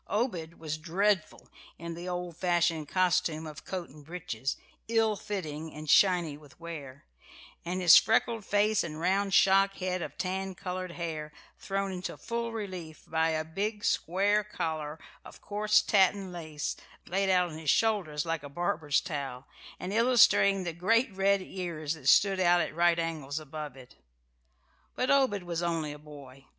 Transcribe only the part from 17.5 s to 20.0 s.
on his shoulders like a barber's towel, and